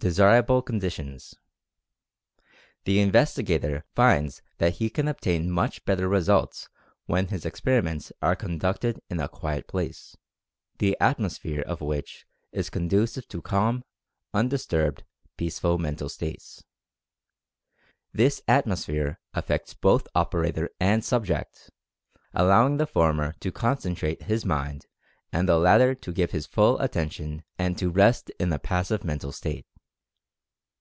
DESIRABLE 0.00 0.60
CONDITIONS. 0.60 1.34
The 2.84 3.00
investigator 3.00 3.86
finds 3.94 4.42
that 4.58 4.74
he 4.74 4.90
can 4.90 5.08
obtain 5.08 5.50
much 5.50 5.82
bet 5.86 5.96
ter 5.96 6.06
results 6.06 6.68
when 7.06 7.28
his 7.28 7.46
experiments 7.46 8.12
are 8.20 8.36
conducted 8.36 9.00
in 9.08 9.18
a 9.18 9.24
Experimental 9.24 9.62
Fascination 9.62 10.18
91 10.18 10.18
quiet 10.18 10.18
place, 10.76 10.76
the 10.76 10.96
atmosphere 11.00 11.62
of 11.62 11.80
which 11.80 12.26
is 12.52 12.68
conducive 12.68 13.26
to 13.28 13.40
calm, 13.40 13.82
undisturbed, 14.34 15.04
peaceful 15.38 15.78
mental 15.78 16.10
states. 16.10 16.62
This 18.12 18.42
at 18.46 18.66
mosphere 18.66 19.16
affects 19.32 19.72
both 19.72 20.06
operator 20.14 20.68
and 20.78 21.02
subject, 21.02 21.70
allowing 22.34 22.76
the 22.76 22.86
former 22.86 23.32
to 23.40 23.50
concentrate 23.50 24.24
his 24.24 24.44
mind 24.44 24.84
and 25.32 25.48
the 25.48 25.56
latter 25.56 25.94
to 25.94 26.12
give 26.12 26.32
his 26.32 26.44
full 26.44 26.78
attention 26.82 27.42
and 27.58 27.78
to 27.78 27.88
rest 27.88 28.28
in 28.38 28.52
a 28.52 28.58
passive 28.58 29.02
mental 29.02 29.32
state. 29.32 29.64